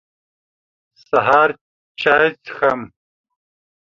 سهار 1.07 1.49
چاي 2.01 2.27
څښم. 2.43 2.81